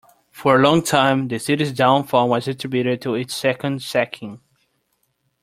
[0.31, 4.41] For a long time, the city's downfall was attributed to its second sacking.